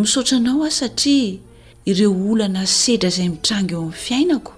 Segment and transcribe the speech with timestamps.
[0.00, 1.38] misaotranao a satria
[1.90, 4.52] ireo olana sedra zay mitrango eo amin'ny fiainako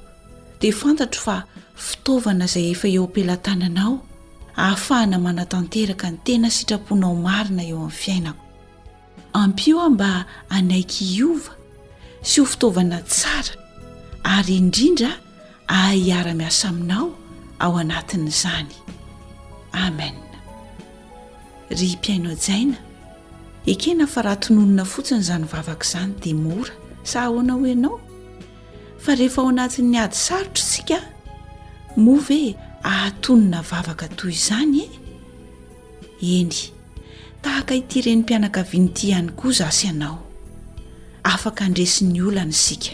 [0.60, 1.36] de fantatro fa
[1.86, 3.92] fitaovana zay efa eo ampilantananao
[4.64, 8.41] ahafahana manatanteraka ny tena sitraponao marina eo amin'n fiainako
[9.34, 10.10] ampio ah mba
[10.56, 11.52] anaiky iova
[12.28, 13.54] sy ho fitaovana tsara
[14.34, 15.10] ary indrindra
[15.78, 17.06] ahiara-miasa aminao
[17.64, 18.72] ao anatin'izany
[19.84, 20.08] ame
[21.78, 22.76] ry mpiaino jaina
[23.72, 26.72] ekena fa raha tononona fotsiny zany vavaka izany dia mora
[27.10, 27.96] sa ahoana hoianao
[29.02, 30.98] fa rehefa ao anatin'ny ady sarotra sika
[32.04, 32.40] moa ve
[32.90, 34.86] ahatonina vavaka toy izany e
[36.40, 36.58] eny
[37.42, 40.18] tahaka ity reny mpianaka vinyti hany koa zasy ianao
[41.24, 42.92] afaka handresy 'ny olana isika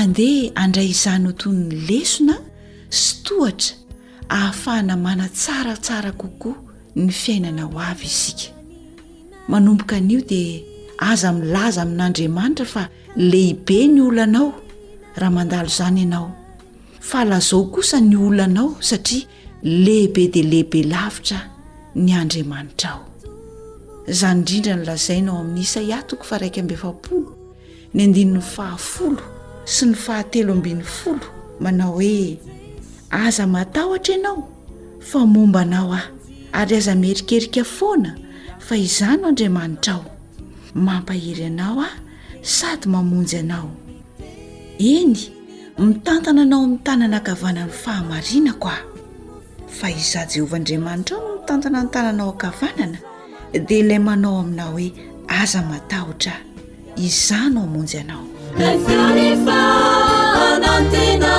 [0.00, 2.36] andeha andray izany otoy 'ny lesona
[3.00, 3.74] sy tohatra
[4.36, 6.56] ahafahana mana tsaratsara kokoa
[6.96, 8.46] ny fiainana ho avy isika
[9.50, 10.58] manomboka an'io dia
[11.10, 12.82] aza milaza amin'andriamanitra fa
[13.30, 14.48] lehibe ny oloanao
[15.20, 16.30] raha mandalo izany ianao
[17.08, 19.22] fa lazao kosa ny olanao satria
[19.84, 21.38] lehibe dia lehibe lavitra
[22.02, 23.15] ny andriamanitraao
[24.14, 27.26] zany indrindra no lazainao amin'n'isa iatoko fa raika ambyefapoo
[27.94, 29.22] ny andini'ny fahafolo
[29.74, 31.26] sy ny fahatelo ambin'ny folo
[31.62, 32.38] manao hoe
[33.24, 34.46] aza matahotra ianao
[35.08, 36.08] fa momba nao aho
[36.58, 38.10] ary aza mierikerika foana
[38.66, 40.04] fa iza no andriamanitra ao
[40.86, 41.88] mampahery anao a
[42.42, 43.68] sady mamonjy anao
[44.78, 45.18] eny
[45.82, 48.78] mitantana anao iytanana akavanany faamaina koa
[49.82, 52.98] a iza jehovandriamanitra ao no mitantana ntananaoavnana
[53.58, 54.86] dea ilay manao amina hoe
[55.42, 56.32] aza matahotra
[57.06, 58.24] izano amonjy anao
[58.56, 59.60] zia rehefa
[60.48, 61.34] anantena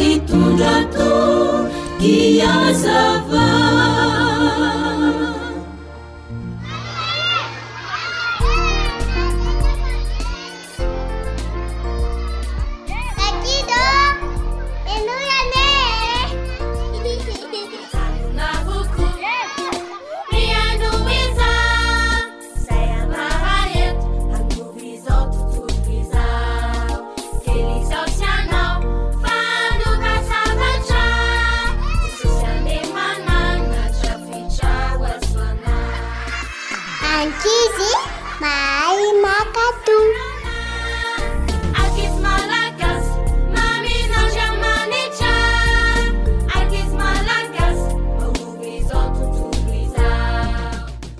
[0.00, 1.12] ny tondrato
[2.00, 3.44] dy azava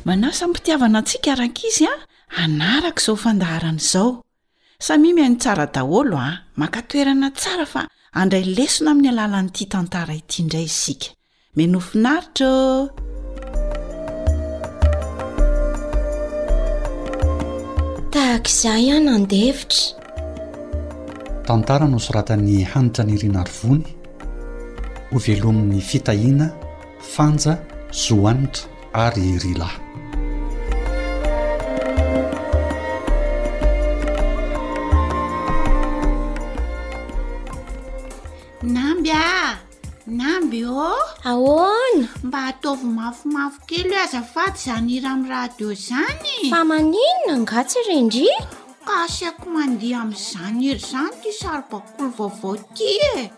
[0.08, 1.94] manasamypitiavana antsika arak izy a
[2.44, 4.22] anaraka izao fandahrany izao
[4.78, 7.82] sami miaino tsara daholo a mankatoerana tsara fa
[8.16, 11.06] handray lesona aminy alalanyty tantara itindray isika
[11.56, 12.48] menofinaritra
[18.12, 19.82] tahakizay a nandevitra
[21.46, 23.84] tantara nosoratany hanatra ny irinaryvony
[25.12, 26.46] ho velomin'ny fitahina
[27.14, 27.52] fanja
[28.04, 28.64] zoanitra
[29.04, 29.83] ary iri la
[40.06, 40.92] namby ô
[41.24, 47.34] ahona mba ataova mafomafo kelo hoe aza fady zany iry amin'y rahadio zany fa maninona
[47.44, 48.28] ngatsy rendry
[48.88, 53.30] ka shaiko mandeha ami'zany iry zany ty saribakolo vaovao ty e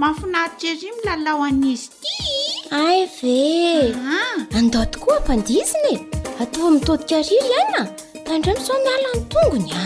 [0.00, 2.18] mafonaritsaery milalao an'izy ty
[2.82, 4.22] ay vea
[4.60, 5.94] andato koa ampandisine
[6.42, 7.82] atao amitodikariry iana
[8.28, 9.84] ka ndrao mo izao milalany tongony a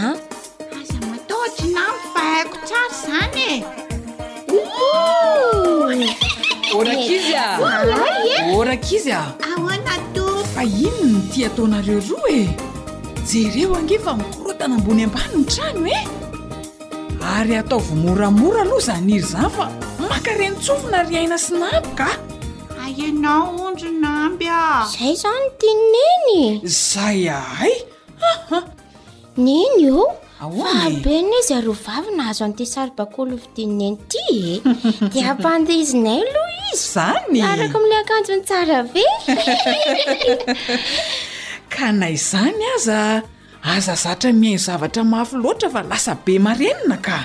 [0.82, 3.50] aza mataotry namy fa haiko tsara zanye
[8.56, 9.74] oraka izy afa
[10.64, 12.48] iny ny ti ataonareo ro e
[13.28, 15.98] jereo ange fa miorotanambony ambany ny trano e
[17.36, 19.66] ary atao vo moramora aloha zanyiry zany fa
[20.00, 22.08] makarenitsofina ry aina si naboka
[22.80, 27.74] aanao onnambya zay zany tinneny zay ahay
[28.32, 28.60] aha
[29.36, 34.62] neny eo abe nzy aro vavy na azo amn'ity saribakolo vi dinanyty e
[35.12, 39.04] de ampandaizinay aloa izy zany araka mila akanjony tsara ve
[41.74, 42.98] ka na yzany aza
[43.74, 47.18] aza zatra mihainy zavatra mafy loatra fa lasa be marenina ka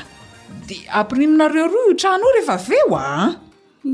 [0.67, 3.09] di ampiriminareo roa o trano o rehefa veo a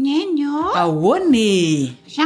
[0.03, 0.43] nany
[0.83, 1.51] aone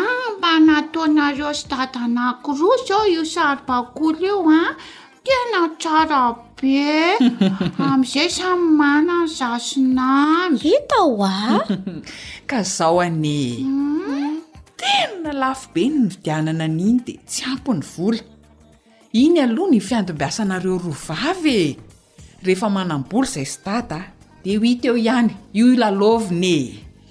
[0.02, 0.04] a
[0.36, 4.62] mba nataanareo s dadanakoros ao io sarybakolo eo a
[5.26, 6.22] di natsara
[6.62, 7.16] be
[7.88, 11.64] am'izay samy manany zasona vita o a
[12.50, 14.36] ka zaho ane mm.
[14.80, 18.22] tena lafo be ny mividianana niny di tsy ampiny vola
[19.24, 21.78] iny aloha ny fiandombiasanareo ro vavy e
[22.46, 24.00] rehefa manamboly zay sy tada
[24.44, 26.56] de hoit eo ihany io ilalovina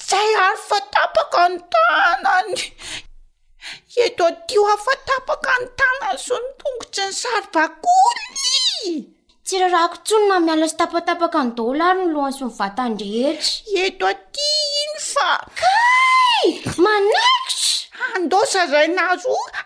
[0.09, 2.55] zay ary fatapaka an tanany
[4.07, 9.15] eto aty o afatapaka n tanany son tongotsy ny sarbakoly
[9.49, 14.49] tsy rahrahako ntsonona miala sytapatapaka ny dalary no lohany somi vatandreheritra eto aty
[14.83, 15.31] iny fa
[15.61, 16.45] kay
[16.85, 19.59] manaikitra andao zaraina roa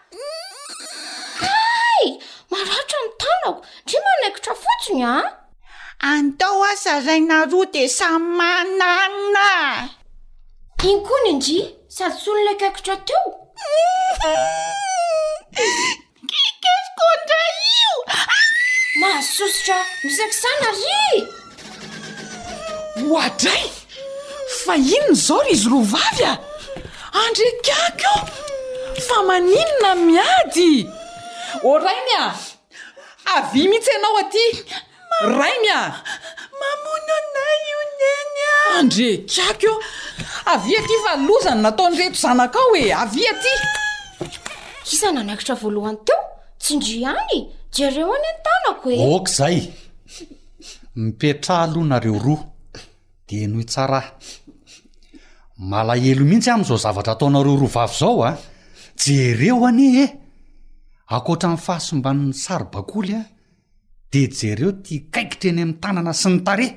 [1.43, 2.07] hay
[2.53, 3.53] maraotra ny tanako
[3.85, 5.25] ndri manaikitra fotsiny a ah?
[6.15, 9.47] andao azaraina roa de samy mananina
[10.91, 11.59] iny koa ny indri
[11.97, 13.23] sady tsonona ilay kaikitra teo
[16.31, 17.97] kikefoko ndray io
[19.01, 21.15] mahasosotra misakizana ry
[22.97, 23.65] hoadray
[24.65, 26.33] fa inony zao r izy rovavy a
[27.27, 28.17] andrekiak o
[29.07, 30.75] fa maninona miady
[31.71, 32.27] o rainy a
[33.37, 34.45] avya mihitsy ianao aty
[35.11, 35.81] ma rainy a
[36.61, 39.75] mamonanay io ny eny a andrekiak o
[40.53, 43.53] avia ty fa lozana nataonyreto zanak ao hoe avia ty
[44.93, 46.21] izany nanaikitra voalohany teo
[46.61, 47.43] tsindriany
[47.79, 49.59] jeeokoeokizay
[51.01, 52.45] mipetrahalo nareo roa
[53.29, 54.11] de nohoytsaraha
[55.71, 58.31] malahelo mihitsy am'izao zavatra ataonareo ro vavy zao a
[59.05, 60.07] jereo anie e
[61.17, 63.23] akoatra n fahasomban'ny sarybakoly a
[64.13, 66.69] de jereo tia kaikitra eny amin'ny tanana sy ny tare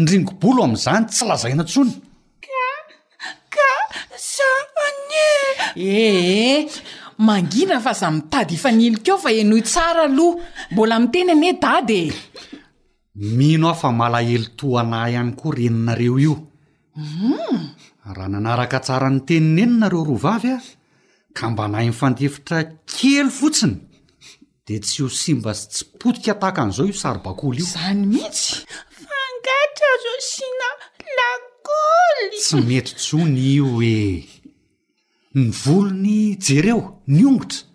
[0.00, 1.92] ndringobolo amn'izany tsy lazainantsony
[2.44, 2.64] ka
[3.54, 3.68] ka
[4.82, 5.24] aane
[5.88, 6.12] ee eh,
[6.52, 6.62] eh.
[7.18, 10.42] mangina fa za mitady ifa nely ko fa enohi tsara aloha
[10.72, 12.10] mbola miteny anye dady e
[13.36, 16.36] mino aho fa mala elo to anahy ihany koa reninareo io
[16.94, 17.62] hmm.
[18.16, 20.58] raha nanaraka tsara ny teniny eninareo ro vavy a
[21.36, 22.58] ka mbanahay nyfandefitra
[22.90, 23.74] kely fotsiny
[24.66, 28.64] de tsy ho simba sy tsy potika tahaka an'izao io sarybakoly io zany mihitsy
[29.02, 30.68] fangatra zo sina
[31.18, 34.33] lakoly tsy mety jony io e
[35.34, 37.66] ny volo ny jereo ny ongotra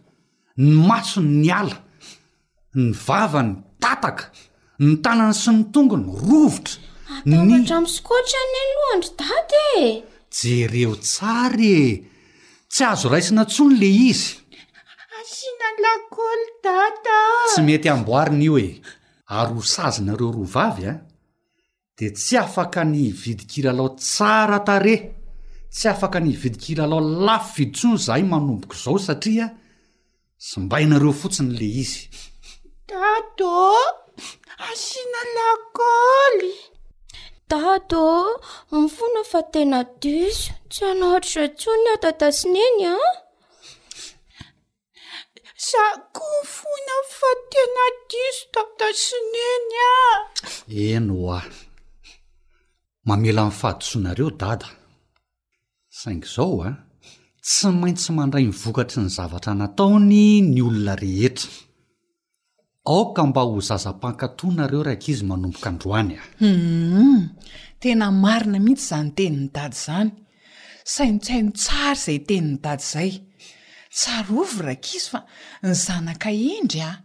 [0.64, 1.78] ny masony ny ala
[2.80, 3.52] ny vavany
[3.84, 4.30] tataka
[4.86, 6.80] ny tanany sy ny tonga ny rovotra
[7.20, 9.90] at ntramo sykotra any aloandro daty e
[10.40, 11.84] jereo tsara e
[12.72, 14.34] tsy azo raisina ntsony le izy
[15.20, 17.18] asiana lakoly data
[17.50, 18.70] tsy mety amboariny io e
[19.38, 20.98] ary ho sazinareo roa vavy a ah.
[21.98, 25.19] di tsy afaka ny vidikira lao tsara tare
[25.76, 29.46] tsy afaka ny vidikila lao lafo vidintsony zahay manomboko izao satria
[30.46, 32.02] sy mbainareo fotsiny le izy
[32.90, 33.54] dadô
[34.70, 36.52] asiana lakoly
[37.52, 38.06] dadô
[38.80, 42.96] mifona fatena diso tsy anaotro ratsony ao dadasineny a
[45.70, 50.02] zako mifona n fatena diso dadasineny a
[50.96, 51.40] eno a
[53.08, 54.70] mamela miny fahadisonareo dada
[56.02, 56.76] saingo zao a ah,
[57.46, 61.52] tsy maintsy mandray nyvokatsy ny zavatra nataony ny olona rehetra
[62.94, 66.28] aoka mba ho zaza-pankatonareo raika izy manomboka androany au ah.
[66.40, 67.24] hmm,
[67.82, 70.12] tena marina mihitsy zany teniny dady zany
[70.94, 73.12] sainotsaino tsary zay teniny dady zay
[74.00, 75.20] tsarovo raka izy fa
[75.64, 76.98] ny zanaka endry a ah,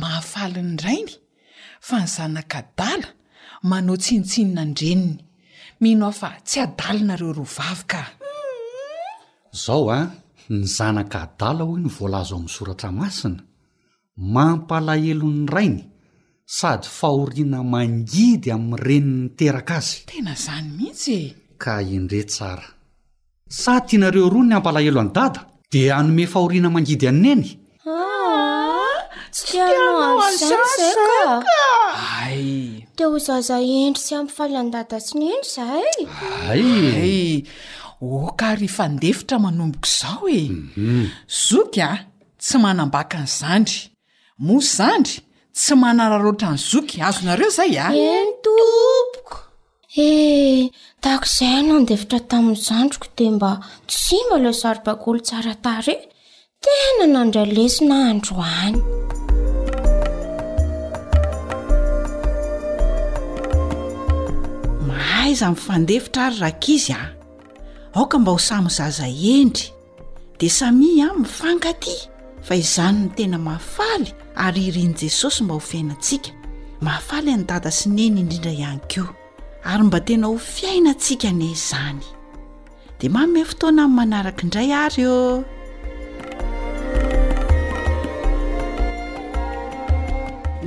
[0.00, 1.14] mahafali ny rainy
[1.86, 3.08] fa ny zanaka dala
[3.70, 5.16] manao tsinitsinina ndreniny
[5.80, 8.00] mino aho fa tsy adalinareo rovavika
[9.54, 10.06] zao a
[10.50, 13.40] ny zanaka dala hoy ny voalaza amin'ny soratra masina
[14.34, 15.84] mampalahelo ny rainy
[16.58, 21.34] sady fahoriana mangidy amin'n'renin'ny teraka azy tena izany mihitsy e.
[21.62, 22.66] ka indre tsara
[23.62, 25.40] sady tianareo roa ny ampalahelo any dada
[25.72, 27.62] dia anome fahoriana mangidy anny enysayde
[33.00, 33.56] h za
[33.86, 35.88] endrsy amahndad sy nendry zay
[36.48, 37.46] ayy
[38.12, 40.42] oka ry fandefitra manomboko izao e
[40.76, 41.04] mhm.
[41.28, 41.96] zoky a
[42.38, 43.90] tsy manambaka ny zandry
[44.38, 45.16] mo zandry
[45.54, 49.34] tsy manararoatra ny zoky azonareo izay a mitompoko
[49.96, 50.68] eh
[51.02, 53.52] tako izay hanao andefitra tamin'ny zandroko de mba
[53.88, 55.96] tsy ma lao zary bakolo tsaratarae
[56.62, 58.76] tena nandralesina androany
[64.88, 67.13] mahaiza amfandefitra ary rakaizya
[67.94, 69.66] aoka mba ho samo zaza endry
[70.40, 71.96] de samia amnyfangaty
[72.46, 76.30] fa izanyny tena mafaly ary irin' jesosy mba ho fiainatsika
[76.80, 79.02] maafaly nytata sineny indrindra ihany ko
[79.64, 82.02] ary mba tena ho fiaina tsika nyy izany
[82.98, 85.44] dea manomay fotoana amin'ny manaraka indray ary eo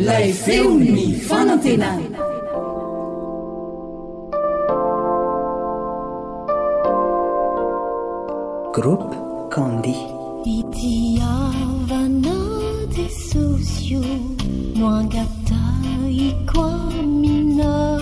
[0.05, 2.37] lay veo ny fanantenana
[8.77, 9.10] groupe
[9.53, 9.96] candi
[10.57, 14.03] itiavanate socio
[14.79, 16.72] noagatayqua
[17.22, 17.96] minammia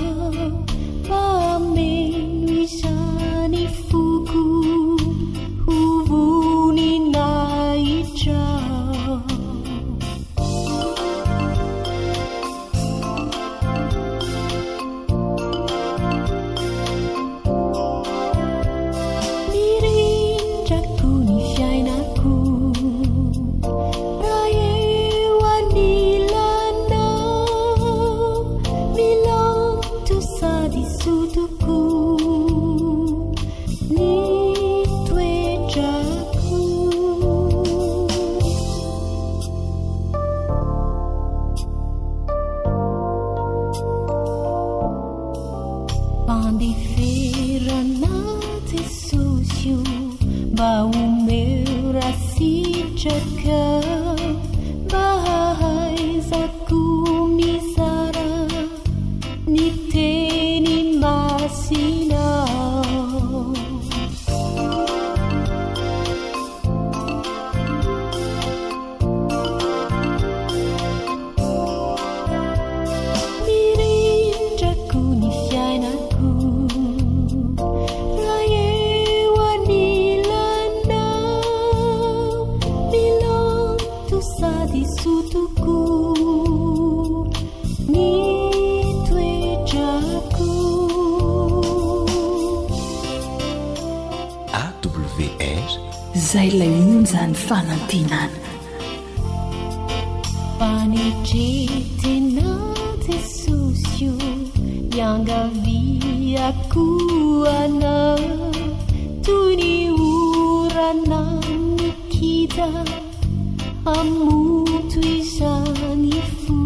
[114.16, 116.65] متصنحف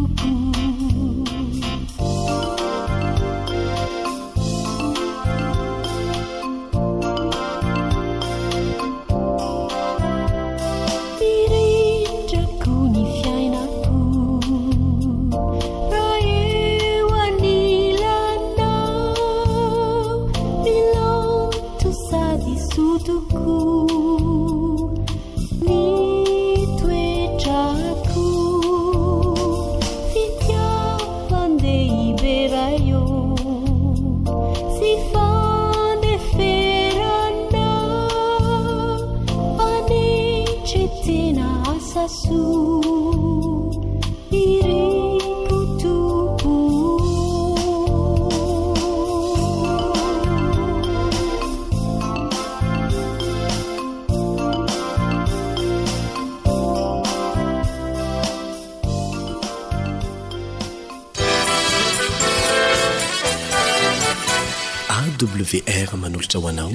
[65.41, 66.71] r manolotra hoanao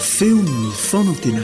[0.00, 1.42] feonny fanatena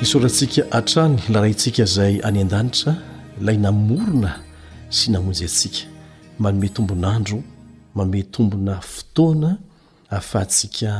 [0.00, 2.94] nysorantsika atrany laraintsika zay any an-danitra
[3.40, 4.32] ilay namorona
[4.96, 5.80] sy namonjy atsika
[6.42, 7.38] manome tombon'andro
[7.94, 9.50] manome tombona fotoana
[10.10, 10.92] ahafahntsika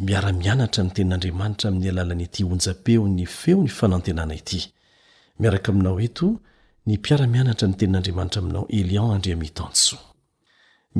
[0.00, 4.60] miara-mianatra ny tenin'andriamanitra amin'ny alalanyity hhonja-peo ny feo ny fanantenana ity
[5.38, 6.26] miaraka aminao eto
[6.88, 9.96] ny mpiara-mianatra ny tenin'andriamanitra aminao elion andrea mitanso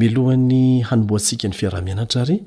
[0.00, 2.38] milohan'ny hanomboantsika ny fiarah-mianatra ary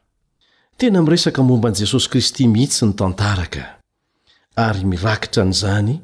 [0.77, 3.75] tena miresaka momba any jesosy kristy mihitsy nitantaraka
[4.55, 6.01] ary mirakitra nyzany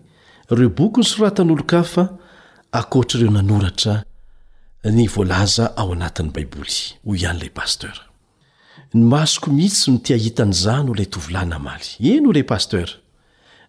[0.51, 2.09] ireo boky ny soratanolo ka fa
[2.71, 4.03] akoatraireo nanoratra
[4.85, 6.73] nyvoalaza ao anatiny baiboly
[7.05, 8.10] hoy ianylay pastera
[8.93, 12.91] ny masoko mihitsy no tiahitanyzahny olay tovolana maly iny o la pastera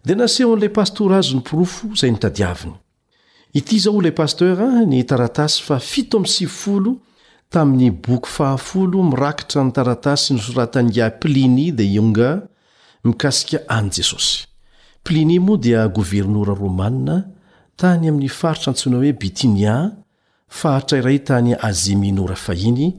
[0.05, 2.75] dia naseho anlay pastora azo nyporofo zay nitadiaviny
[3.55, 6.95] ity zao hola pastera ah, nitaratasy fa 790
[7.49, 12.43] tamin'ny boky 0 mirakitra nytaratasy nisorataniga plini de ionga
[13.03, 14.43] mikasika any jesosy
[15.07, 17.23] plini mo dia governora romanna
[17.79, 19.91] tany aminy faritra antsona hoe bitinia
[20.49, 22.93] fahatra iray tany aziminora fahiny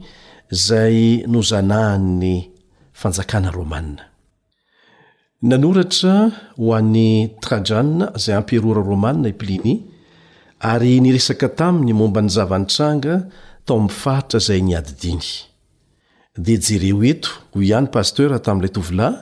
[0.51, 2.47] zay nozanahan'ny
[2.93, 4.03] fanjakana romanna
[5.41, 9.81] nanoratra ho an'ny trajanna izay amperora romanna i plini
[10.59, 13.25] ary nyresaka taminy momba ny zavantranga
[13.65, 15.25] tao amin'ny fahatra zay ny adidiny
[16.37, 19.13] dea jereo eto ho ihany pastera tamin'ilay tovilay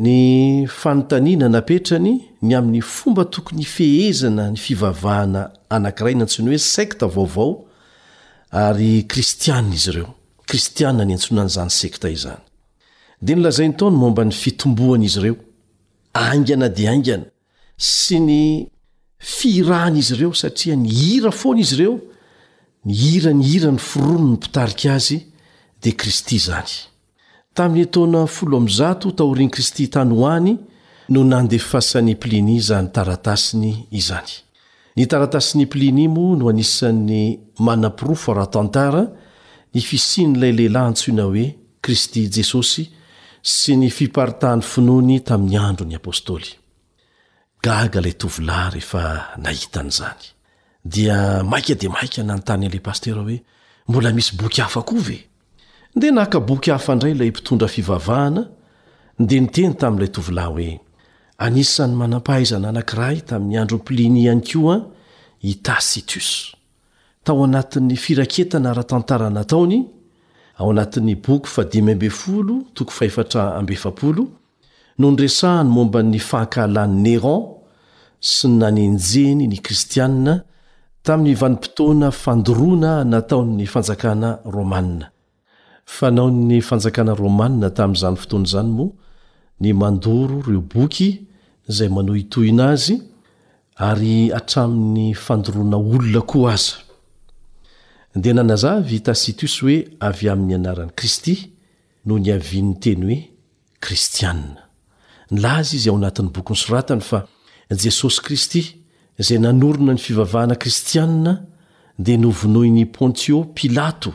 [0.00, 0.18] ny
[0.66, 7.64] fanontaniana napetrany ny amin'ny fomba tokony fehezana ny fivavahana anankiraynantsiny hoe sekta vaovao
[8.50, 10.14] ary kristianina izy ireo
[10.48, 12.42] kristianna ny antsonan'izany sekta izany
[13.26, 15.36] di nylazai ny taony momba ny fitombohanyizy ireo
[16.26, 17.26] angana dia aingana
[17.92, 18.40] sy ny
[19.36, 21.96] fiirahan'izy ireo satria nihira foana izy ireo
[22.88, 25.18] nihira ny hira ny firono ny mpitarika azy
[25.82, 26.74] dia kristy zany
[27.56, 28.24] tamin'ny tona
[29.18, 30.56] taoriny kristy tany hoany
[31.12, 34.34] no nandefasan'ny plini zany taratasiny izany
[34.96, 37.22] ny taratasin'ny plinimo no hanisan'ny
[37.66, 39.04] manaprfatantara
[39.74, 41.44] nyfisiny lay lehilahy antsoina hoe
[41.84, 42.84] kristy jesosy
[43.52, 46.50] sy ny fiparitahany finony tamin'ny andro ny apôstoly
[47.64, 49.02] gaga ilay tovolahy rehefa
[49.44, 50.24] nahitan' zany
[50.94, 51.18] dia
[51.50, 53.36] maika dia maika nanontany ale pastera hoe
[53.88, 55.18] mbola misy boky hafa koa ve
[55.96, 58.42] ndea naaka boky hafa indray ilay mpitondra fivavahana
[59.18, 60.80] ndea niteny tami'ilay tovilahy hoe
[61.44, 64.86] anisany manampahaizana anankiray tamin'ny androny pliniany koa a
[65.48, 66.57] i tasitos
[67.30, 69.78] ao anatin'ny firaketana rahatantaranataony
[70.60, 71.44] aat'ybok
[75.02, 77.40] nonresahany mombany faakahalany neran
[78.32, 80.34] sy ny nanenjeny ny kristianna
[81.06, 84.82] tamin'ny vanim-potoana fandorona natao'ny fanjakana romaa
[86.08, 88.92] anaony fanjakana romana tami'zany fotoanzany moa
[89.60, 91.08] ny mandoro reo boky
[91.76, 92.96] zay mano itohina azy
[93.88, 96.74] ary atramin'ny fandorona olona koa azy
[98.22, 99.78] dia nanazavy tasitos hoe
[100.08, 101.34] avy amin'ny anaran'i kristy
[102.06, 103.18] no ny avian'ny teny hoe
[103.84, 104.62] kristianna
[105.32, 107.20] nylaza izy ao anatin'ny bokyny soratany fa
[107.84, 108.62] jesosy kristy
[109.22, 111.32] izay nanorona ny fivavahana kristianna
[112.04, 114.12] dia novonoiny pontio pilato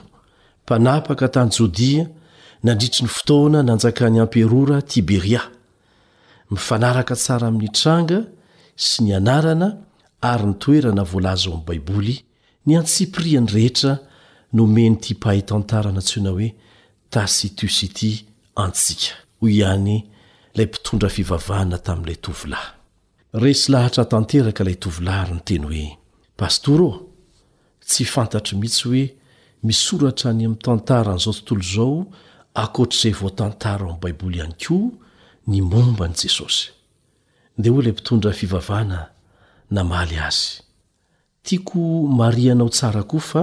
[0.63, 2.03] mpanapaka tany jodia
[2.65, 5.41] nandritry ny fotoana nanjakany hamperora tiberia
[6.51, 8.19] mifanaraka tsara amin'ny tranga
[8.85, 9.67] sy ny anarana
[10.31, 12.15] ary nytoerana voalaza ao amin'ny baiboly
[12.65, 13.97] ny antsipriany rehetra
[14.53, 16.49] nomeno ty pahay tantarana tseona hoe
[17.11, 18.11] tasitusity
[18.63, 19.95] antsika hoy ihany
[20.53, 22.67] ilay mpitondra fivavahana tamin'ilay tovilahy
[23.43, 25.85] resy lahatra tanteraka ilay tovilaha ry nyteny hoe
[26.39, 26.89] pastorô
[27.87, 29.03] tsy fantatry mihitsy hoe
[29.67, 31.99] misoratra any amin'ny tantaran'izao tontolo izao
[32.63, 34.87] akoatr'izay voatantara amin'ny baiboly ihany koa
[35.51, 36.69] ny momba n' jesosy
[37.59, 39.09] dea hoy ilay mpitondra fivavahna
[39.69, 40.62] namaly azy
[41.43, 41.83] tiako
[42.19, 43.41] marianao tsara koa fa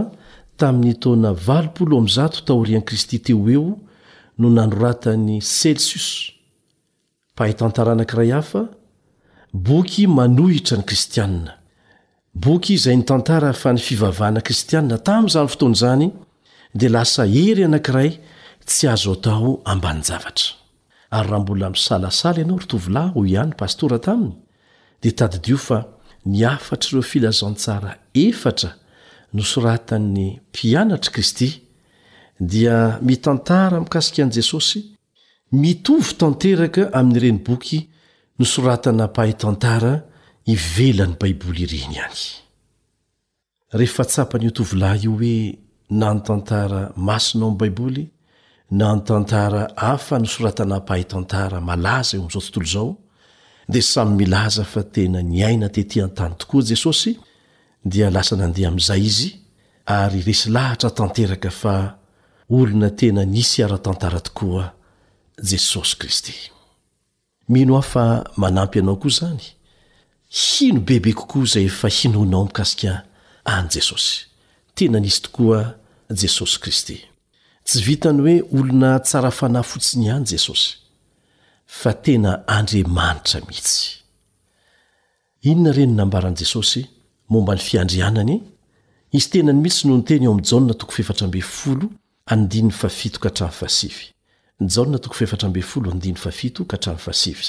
[0.59, 3.69] tamin'ny taona 0ztaoriani kristy teo eo
[4.39, 6.07] no nanoratany celsis
[7.37, 8.63] pahay tantara anankiray hafa
[9.67, 11.53] boky manohitra ny kristianna
[12.45, 16.07] boky izay nitantara fa nifivavahana kristiana tamy zany fotoany zany
[16.79, 18.11] dia lasa hery anankiray
[18.69, 20.51] tsy azo atao ambany zavatra
[21.17, 24.35] ary raha mbola misalasala ianao rtovlahy ho ian pastora taminy
[25.03, 25.79] diataddio fa
[26.29, 28.71] ny afatr' ireo filazantsara efatra
[29.33, 31.49] nosoratan'ny mpianatr' kristy
[32.41, 34.81] dia mitantara mikasikan' jesosy
[35.61, 37.79] mitovy tanteraka amin'nyireny boky
[38.39, 39.93] nosoratana pahay tantara
[40.49, 42.21] hivelany baiboly ireny hany
[43.79, 45.37] rehefa tsapany otovolahy io hoe
[46.01, 48.05] nany tantara masonao ami' baiboly
[48.81, 52.89] nany tantara hafa nosoratana hapahay tantara malaza eo ami'izao tontolo zao
[53.73, 57.13] dia samy milaza fa tena niaina tetỳ an-tany tokoa jesosy
[57.91, 59.29] dia lasa nandeha amin'izay izy
[59.99, 61.75] ary resy lahatra tanteraka fa
[62.59, 64.65] olona tena nisy ara-tantara tokoa
[65.51, 66.33] jesosy kristy
[67.53, 68.05] mino aho fa
[68.41, 69.45] manampy ianao koa izany
[70.43, 72.93] hino bebe kokoa izay efa hinonao mikasika
[73.53, 74.17] any jesosy
[74.77, 75.59] tena nisy tokoa
[76.21, 76.99] jesosy kristy
[77.67, 80.71] tsy vitany hoe olona tsara fanahy fotsiny any jesosy
[82.13, 82.43] inona
[85.73, 86.87] reny nnambaran' jesosy
[87.29, 88.41] momba ny fiandrianany
[89.15, 90.75] izy tenany mitsy nonyteny eo a jaa
[95.01, 95.13] too
[97.33, 97.41] f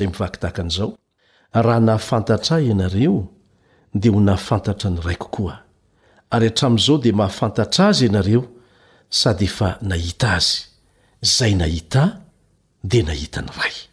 [0.81, 0.97] o
[1.65, 3.17] raha nahafantatra ah ianareo
[4.01, 5.55] dia ho nahafantatra ny raiko koa
[6.34, 8.41] ary hatrami'izao dia mahafantatra azy ianareo
[9.10, 10.57] sady efa nahita azy
[11.21, 12.13] zay nahita ah
[12.89, 13.90] dia nahita ny ray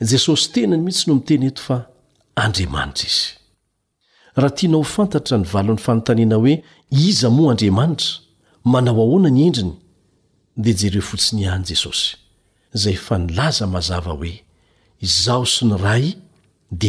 [0.00, 1.86] jesosy tenany mihintsy no miteny eto fa
[2.44, 3.30] andriamanitra izy
[4.40, 6.54] raha tianao fantatra nyvalon'ny fanontanina hoe
[7.08, 8.10] izy moa andriamanitra
[8.72, 9.72] manao ahoana ny endriny
[10.62, 12.08] dia jereo fotsiny hany jesosy
[12.82, 14.32] zay fa nilaza mazava hoe
[15.06, 15.94] izaos nra
[16.80, 16.82] d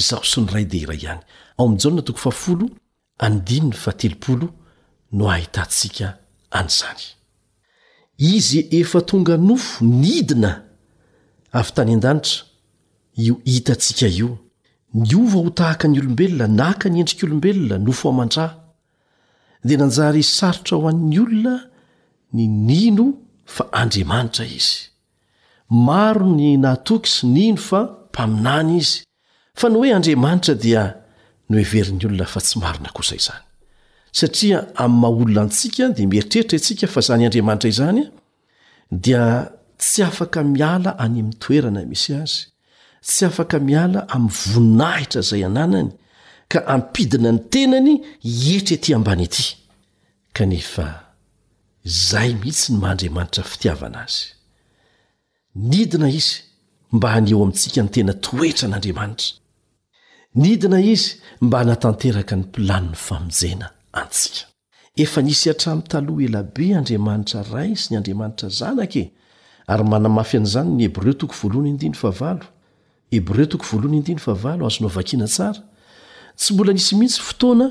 [0.00, 1.22] izaho so ny ray dia iray ihany
[8.18, 10.69] izy efa tonga nofo nidina
[11.52, 12.44] avy tany an-danitra
[13.16, 14.38] io hitantsika io
[14.94, 18.48] ny ova ho tahaka ny olombelona naka ny endrik'olombelona nofoaman-dràha
[19.64, 21.54] dia nanjara sarotra ho an'ny olona
[22.34, 23.06] ny nino
[23.54, 24.86] fa andriamanitra izy
[25.86, 28.96] maro ny natoky sy nino fa mpaminany izy
[29.60, 30.82] fa no hoe andriamanitra dia
[31.48, 33.44] no heverin'ny olona fa tsy marina koza izany
[34.12, 38.10] satria amin'ny maha olona antsika di mieritreritra antsika fa zany andriamanitra izany a
[38.90, 42.42] dia tsy afaka miala anyami'nytoerana misy azy
[43.10, 45.90] tsy afaka miala amin'ny voninahitra izay ananany
[46.52, 47.92] ka ampidina ny tenany
[48.54, 49.44] etra etỳ ambany ety
[50.36, 50.86] kanefa
[52.08, 54.20] zay mihitsy ny mahandriamanitra fitiavana azy
[55.70, 56.34] nidina izy
[56.96, 59.30] mba hany eo amintsika ny tena toetra n'andriamanitra
[60.42, 61.06] nidina izy
[61.44, 63.66] mba natanteraka ny mpilaniny famonjena
[64.00, 64.42] antsika
[65.02, 69.04] efa nisy hatramin'ny taloha elabe andriamanitra ray sy ny andriamanitra zanaka
[69.72, 72.46] ary manamafy an'izany ny hebreo toko voalohany indiny fa valo
[73.14, 75.60] hebre toko volohany idiyaa azono vakiana tsara
[76.38, 77.66] tsy mbola nisy mihitsy fotoana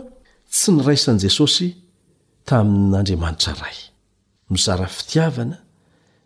[0.56, 1.68] tsy niraisan' jesosy
[2.50, 3.78] taminnandriamanitra ray
[4.54, 5.58] mizarafitiavana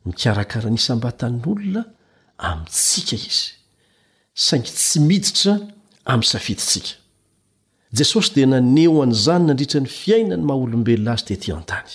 [0.07, 1.81] mikarakarahanismbatan'n'olona
[2.47, 3.45] amintsika izy
[4.45, 5.53] saingy tsy miditra
[6.11, 8.41] ami'safitsikasos di
[8.75, 11.91] neo an'zany nandritra ny fiaina ny mahaolombelona azy tetyatany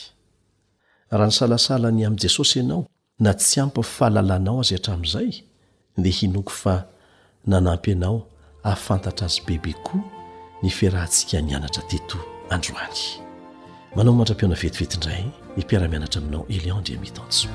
[1.19, 2.83] rah ny salasalany amn'jesosyianao
[3.20, 5.31] na tsy ampa fahalalanao azy hatramin'izay
[6.02, 6.74] dia hinoko fa
[7.50, 8.18] nanampy anao
[8.64, 10.04] hahafantatra azy bebe koa
[10.62, 12.18] ny firahntsika nianatra teto
[12.54, 13.00] androany
[13.96, 15.24] manao mantra-pina vetiveti indray
[15.57, 17.46] nimpiara-mianatra aminao elion ndrea mitanso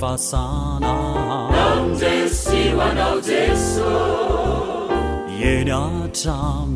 [0.00, 0.34] 发希
[5.36, 5.64] 也
[6.12, 6.66] 场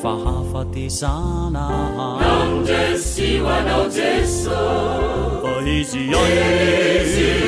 [0.00, 0.16] 发
[0.52, 1.52] 发的上
[7.06, 7.47] 希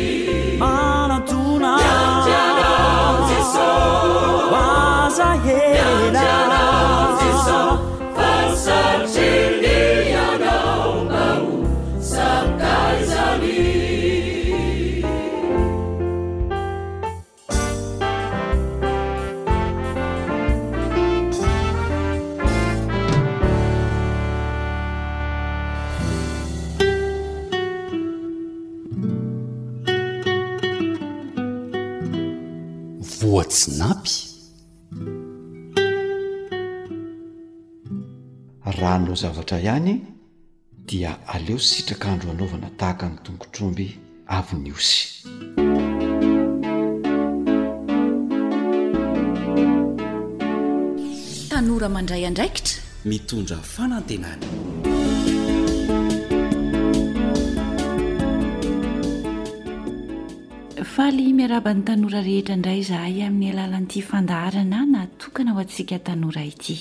[33.26, 34.10] hoatsinapy
[38.80, 39.96] rahanao zavatra ihany
[40.86, 43.86] dia aleo sitrakandro anaovana tahaka ny tomgotromby
[44.38, 44.98] avonyosy
[51.48, 54.46] tanora mandray andraikitra mitondra fanantenany
[60.96, 66.76] faly miaraban'ny tanora rehetra indray izahay amin'ny alalan'ity fandaharana natokana ho antsika tanora ity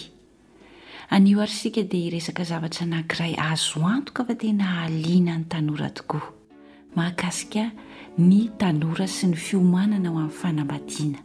[1.17, 6.31] anio ary sika dia iresaka zavatra anankiray azo antoka fa tena haliana ny tanora tokoa
[6.95, 7.67] maakasika
[8.29, 11.19] ny tanora sy ny fiomanana ao amin'ny fanambadiana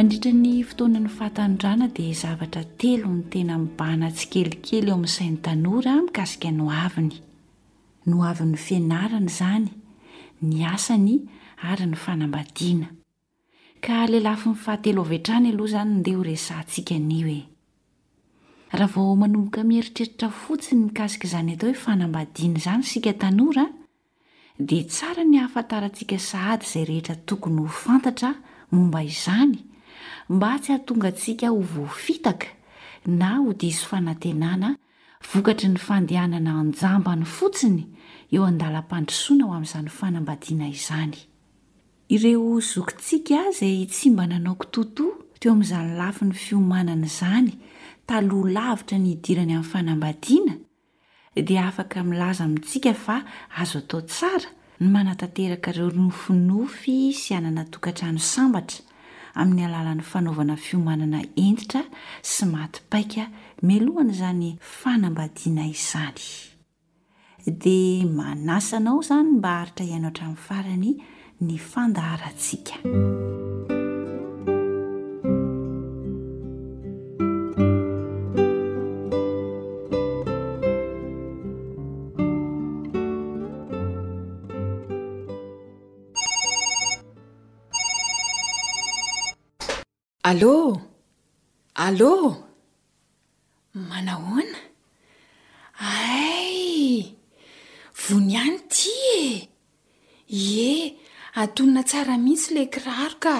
[0.00, 5.92] mandritra ny fotoanany fahatanodrana dia zavatra telo ny tena mbana tsy kelikely eo amin'nyisainy tanora
[6.04, 7.14] mikasika no aviny
[8.10, 9.66] no avin'ny fianarana izany
[10.48, 11.16] ny asany
[11.72, 12.88] ary ny fanambadiana
[13.84, 17.40] ka lehila fi ny fahatelo avhtrany aloha izany deha ho resahantsika nio e
[18.80, 23.66] raha vao manomboka mieritreritra fotsiny mikasika izany atao hoe fanambadiana izany sika tanora
[24.70, 28.30] dia tsara ny hahafantarantsika sahady izay rehetra tokony ho fantatra
[28.72, 29.56] momba izany
[30.34, 32.48] mba tsy hahatonga ntsika ho voafitaka
[33.20, 34.68] na ho disy fanantenana
[35.32, 37.82] vokatry ny fandehanana anjambany fotsiny
[38.34, 41.14] eo andala-pandrisoana ho amin'izany fanambadiana izany
[42.14, 45.04] ireo zokintsika izay tsy mba nanao kitotò
[45.40, 47.50] teo amin'izany lafi ny fiomanana izany
[48.08, 50.54] taloha lavitra ny hidirany amin'ny fanambadiana
[51.48, 53.16] dia afaka milaza amintsika fa
[53.60, 54.48] azo atao tsara
[54.80, 58.80] ny manatanterakaireo nofinofy sy ainana tokantrano sambatra
[59.34, 61.82] amin'ny alalan'ny fanaovana fiomanana enditra
[62.32, 63.24] sy matipaika
[63.68, 64.48] melohana izany
[64.82, 66.26] fanambadiana izany
[67.64, 70.92] dia manasanao izany mba haritra iaina hatramin'ny farany
[71.46, 72.76] ny fandaharantsika
[90.30, 90.56] alô
[91.86, 92.16] alô
[93.90, 94.58] manahoana
[96.10, 96.58] ay
[98.02, 99.16] vony iany ti e
[100.66, 100.70] e
[101.42, 103.36] atonina tsara mihitsy lay kiraro ka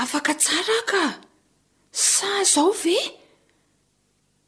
[0.00, 1.04] afaka tsara ka
[1.92, 2.98] sa zao ve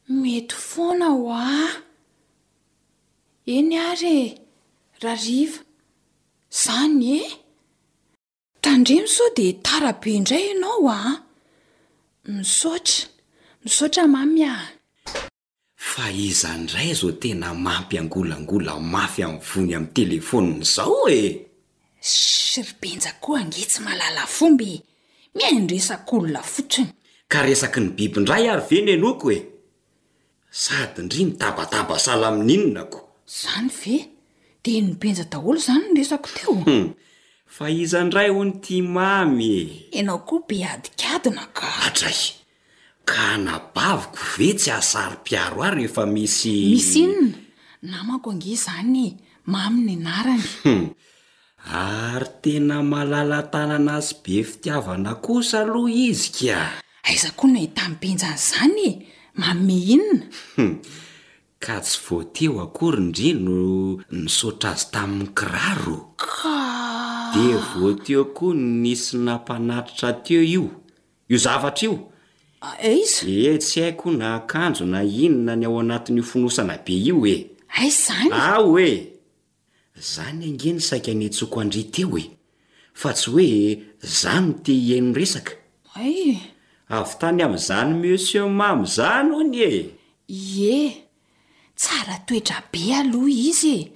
[0.09, 1.74] mety foana ho ah
[3.44, 4.36] eny ary e
[5.04, 5.61] rariva
[6.52, 7.22] izany e
[8.64, 10.98] tandremo sao de tarabe indray ianao a
[12.28, 13.08] misaotra
[13.64, 14.54] misaotra mamy a
[15.76, 21.22] fa iza ndray zao tena mampyangolangola mafy amin'ny vony amin'ny telefonina izao e
[22.00, 24.70] sy ribenja koa angetsy malala fomby
[25.36, 26.88] miainy resak' olona fotsiny
[27.32, 29.38] ka resaky ny biby ndray ary ve no enoko e
[30.50, 32.98] sady indry ny tabataba sala amin'inonako
[33.28, 33.94] izany ve
[34.64, 36.88] dea nibenja daholo izany ny resako teo hmm.
[37.57, 42.22] fa iza ndray ho ny tia mamye ianao koa be adikadina ka atray
[43.09, 47.36] ka hnabaviko ve tsy ahasarym-piaro ahy rehefa misy misy inona
[47.90, 49.11] namako ange izany e
[49.53, 50.86] mamy ny anarany hmm.
[51.88, 56.59] ary tena malala tanana azy be fitiavana kosa aloha izy ka
[57.09, 58.92] aiza koa no hitami penjany izany e
[59.40, 60.24] mame inona
[60.57, 60.74] hmm.
[61.64, 63.54] ka tsy voateo akory indri no
[64.22, 65.96] nisotra azy tamin'ny kiraro
[67.34, 70.64] de voateo koa nisy nampanatitra teo io
[71.30, 71.94] io zavatra io
[72.66, 72.94] ah, e
[73.61, 77.82] tsy haiko na akanjo na inona ny ao anatiny ho finosana be io e a
[78.04, 78.90] zany aho e
[80.00, 82.24] izany angeny saika anetsko andry teo e
[83.00, 83.46] fa tsy hoe
[84.06, 85.52] iza no teieno resaka
[86.94, 89.72] avy tany amin'izany mensie mamy izany ony e
[90.76, 91.07] e
[91.80, 93.86] tsara toetra be aloha izy e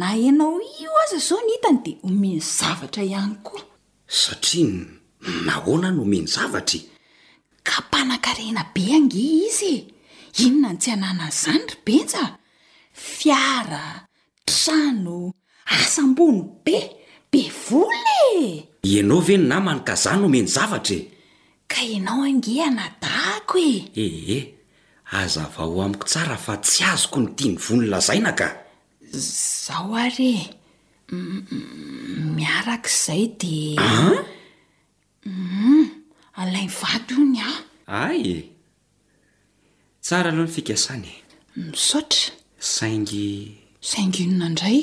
[0.00, 3.62] na ianao io aza zao ny hitany dia homeny zavatra ihany koa
[4.08, 4.68] satria
[5.46, 6.80] nahoana no omeny zavatra
[7.68, 9.88] ka mpanankarena be angea izy e
[10.44, 12.28] inona ny tsy ananan izany ry benjaa
[13.16, 13.84] fiara
[14.50, 15.18] trano
[15.78, 16.78] asam-bony be
[17.30, 18.14] be vola
[18.44, 21.00] e ianao ve no na manonkazahy nomeny zavatra e
[21.70, 23.58] ka ianao ange anadahako
[24.06, 24.38] eehe
[25.12, 28.48] azavaho amiko tsara fa tsy azoko ny tia ny vonylazaina ka
[29.64, 30.34] zaho arye
[32.36, 34.16] miarak' izay diaam ah?
[36.40, 37.50] alainy vady o ny a
[38.08, 38.36] aye
[40.04, 41.20] tsara aloha ny fikasany e
[41.70, 42.22] misotra
[42.74, 43.26] saingy
[43.90, 44.80] saing inona indray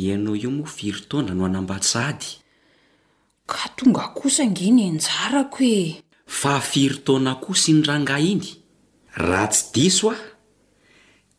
[0.00, 2.28] ianao io moa firitaona no hanambatzady
[3.50, 5.84] ka tonga kosang nynjarako e
[6.28, 8.67] afirtanaoaai
[9.18, 10.22] raha tsy diso aho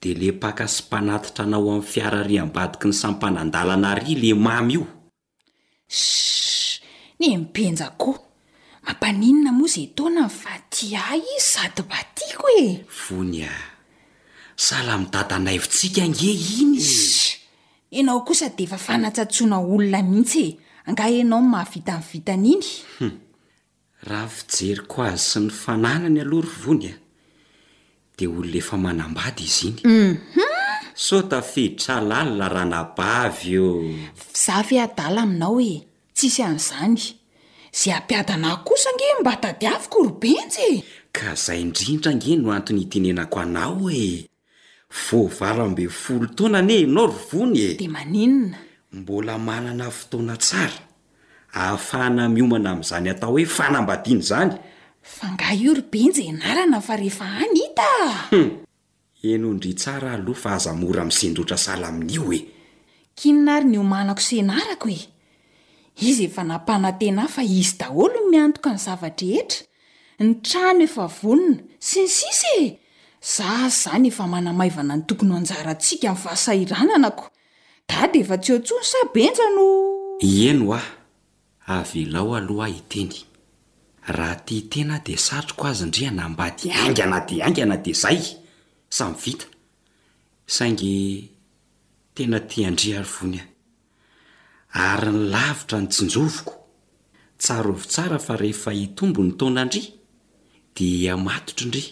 [0.01, 4.83] dea le paka sympanatitra anao amin'ny fiarary am-badiky ny sampanandalana rya le mamy io
[5.87, 6.81] ss
[7.19, 8.19] ny mipenjak koa
[8.85, 12.65] mampaninina moa izay taona ny fati a izy sady batiako e
[13.05, 13.55] vony a
[14.65, 16.27] salamidadanaivontsika nge
[16.59, 17.17] iny izy
[17.95, 20.57] ianao kosa dea efa fanatsantsoana olona mihitsy e
[20.87, 22.69] anga ianao ny mahavita ny vitana inyh
[22.99, 23.11] hm.
[24.07, 26.23] raha fijery ko azy sy ny fanananya
[28.19, 30.17] de olo'naefa manambady izy inymhum
[30.95, 33.69] so tafeditra lalina ranabavy o
[34.43, 35.73] za ve adala aminao e
[36.15, 36.97] tsisy amn'izany
[37.73, 40.67] izay ampiada na kosa ngy mba tadiaviko robentsy
[41.15, 44.05] ka izay indrindra nge no antony hitenenako anao e
[45.05, 48.57] voavara ambe folo taonanae nao rovony e dia maninona
[48.93, 50.79] mbola manana fotoana tsara
[51.59, 54.53] ahafahana miomana amin'izany atao hoe fanambadiany izany
[55.11, 58.13] fa nga iorybenja enarana fa rehefa any ita a
[59.35, 62.39] enondry tsara aloha fa aza mora ami'y sendotra sala amin'io e
[63.17, 64.99] kininari ny iho manako sy anarako e
[66.09, 69.59] izy efa nampanan-tena a fa izy daholo miantoka ny zavatra hetra
[70.23, 71.57] ny trano efa vonona
[71.89, 72.63] sy ny sisy e
[73.33, 77.25] za sy izany efa manamaivana ny tokony ho anjaraantsika min'ny fahasahirananako
[77.89, 79.65] dadia efa tsy hotsony sabenja no
[80.21, 80.87] ieno ao
[81.75, 83.27] avelaoalohaaiey
[84.11, 88.19] raha ti tena dea satroko azy indri anambady aingana di aingana dea zay
[88.97, 89.45] samy vita
[90.55, 90.91] saingy
[92.15, 93.49] tena ti andry ary vony aho
[94.93, 96.53] ary ny lavitra ny tsinjovoko
[97.41, 99.87] tsaro vo tsara fa rehefa itombo ny taonaindrya
[100.75, 101.83] dia matotro indri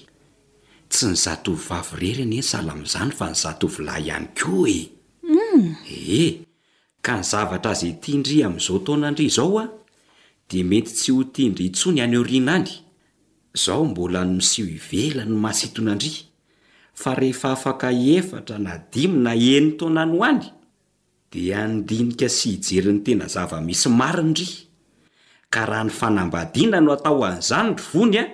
[0.91, 4.79] tsy ny zatovyvavorery nyey salam'izany fa ny zatovolahy ihany koa e
[5.29, 5.65] hmm.
[6.17, 6.33] eh
[7.05, 9.65] ka ny zavatra azay tia indry amin'izao taonandry zaoa
[10.49, 12.71] dia mety tsy ho tindry intsony any orianaany
[13.55, 16.11] izaho mbola no misiho hivelanyno masitona indry
[16.93, 20.43] fa rehefa afaka efatra na dimyna eny taonany oany
[21.31, 24.49] dia andinika sy hijerin'ny tena zavamisy mariny ry
[25.49, 28.25] ka raha ny fanambadiana no atao an'izany ry vony a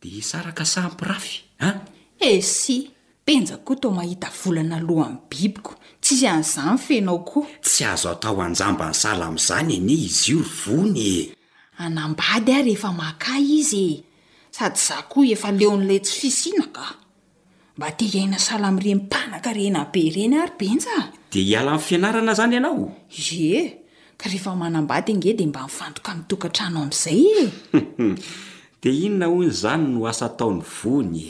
[0.00, 1.80] dia hisaraka sampirafy an
[2.20, 2.88] e sy
[3.24, 7.84] penjak koa tao mahita volana loha amin'ny bibiko tsy izy an' izany fenao koa tsy
[7.84, 11.33] azo atao anjamba ny sala amin'izany ene izy io rvonye
[11.78, 14.04] anambady a rehefa makay izy e
[14.50, 16.84] sady tsy zah koa efa leon'ilay tsy fisiana ka
[17.76, 21.02] mba teahiaina sala minire ny mpanan-karena be ireny ary benjaa
[21.32, 23.78] dea hiala min'ny fianarana izany ianao ye
[24.20, 27.44] ka rehefa manambady ange dia mba nifandoka mi'tokantrano amin'izay e
[28.82, 31.28] dea inona ho ny izany no asa taony vonye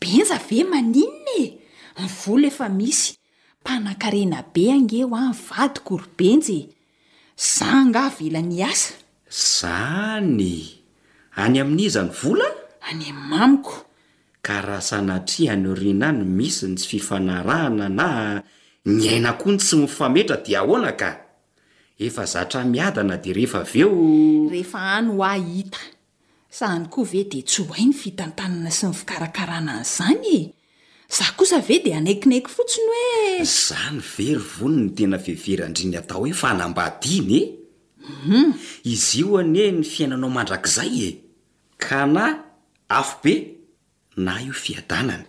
[0.00, 1.46] benja ve maninona e
[2.02, 3.14] ny vola efa misy
[3.62, 6.68] mpanankarena be ange ho any vadyko rybenjy
[7.36, 9.03] za nga velany asa
[9.34, 10.52] izany
[11.42, 12.46] any amin'iza ny vola
[12.88, 13.74] any ami'ny mamiko
[14.42, 18.08] ka raha sanatria anyorina any misy n tsy fifanarahana na
[18.86, 21.10] ny aina koa ny tsy mifametra di ahoana ka
[22.06, 23.90] efa zatra miadana dia rehefa av eo
[24.52, 25.82] rehefa any h a hita
[26.56, 30.38] sa hany koa ve dia tsy ho hai ny fitantanana sy ny fikarakarana any izany
[31.16, 36.30] zaho kosa ve dia hanaikinaiky fotsiny hoe zany very vony ny tena veverandriny atao hoe
[36.42, 37.42] fanambadiny e!
[38.26, 38.52] Hmm.
[38.84, 41.10] iz io ane ny fiainanao mandrakizay e
[41.78, 42.36] ka na
[42.88, 43.34] afobe
[44.16, 45.24] na io fiadanany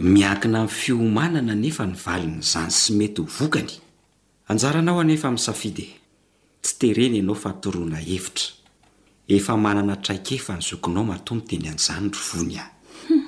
[0.00, 3.70] miankina ny fiomanana nefa nyvalin' izany sy mety ho vokany
[4.48, 5.86] anjaranao anefa misafide
[6.62, 8.46] tsy tereny ianao fatoroana hevitra
[9.28, 12.70] ef manana traikefa nyzokinao matomo teny anzany r vony ah
[13.08, 13.22] hmm.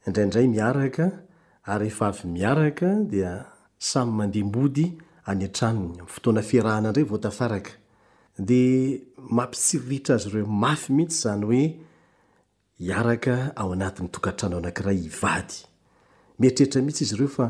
[0.08, 1.06] indraindray miaaka
[1.72, 3.32] ary efa avy miaraka dia
[3.78, 4.86] samy mandea mbody
[5.26, 7.62] any aranony amy fotoana fahana drayoaaaa
[8.40, 8.54] d
[9.38, 11.62] ampitsirrira azy eo afy mihitsy zany oe
[12.90, 15.60] iaraka ao anatin'ny tokantranao anakiray ivady
[16.40, 17.44] miritrerira ihitsy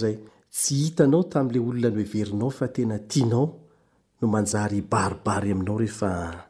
[0.04, 0.16] ay
[0.58, 2.52] ty inao tale olona ny eerinao
[2.82, 3.46] enaianao
[4.20, 6.49] no manjarybaribary aminao ea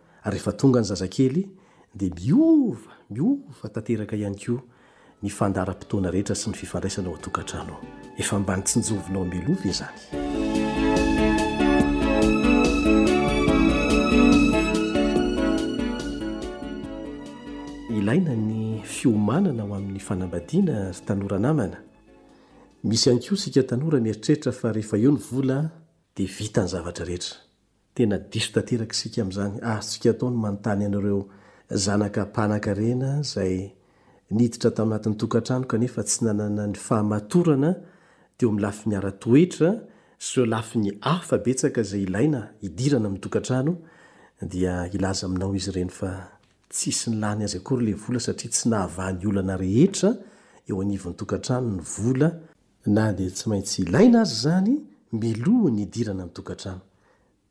[0.25, 1.47] rehefa tonga ny zazakely
[1.95, 4.61] dia miova miova tanteraka ihany ko
[5.21, 7.81] ny fandaram-potoana rehetra sy ny fifandraisana ao atokantranoao
[8.17, 9.99] efa mba ny tsinjovinao amelova zany
[17.97, 21.77] ilaina ny fiomanana ho amin'ny fanambadiana ry tanoranamana
[22.83, 25.69] misy iany koa sika tanora mieritreritra fa rehefa eo ny vola
[26.15, 27.50] dia vita ny zavatra rehetra
[28.05, 31.25] na diso tateraka sika amzany asika ah, atao ny manotany anareo
[31.71, 33.69] zanaka panaka rena zay
[34.31, 37.71] niditra tay anat'ny tokantrano kanefa tsy nanana ny fahamatorana
[38.37, 39.69] teo am lafi nyara-toetra
[40.27, 42.39] so lafi ny afabetsaka zay aina
[42.85, 43.73] iranamoaano
[44.95, 45.15] ilaaa
[53.17, 54.75] yeaaz any
[55.65, 56.81] ony idirana amitokantrano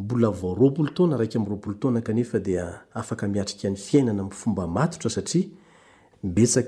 [0.00, 5.44] mbola voropolo tona raiky amyroapolo toana kanefa dia afaka miatrikn'ny fiainana fomba maotra satia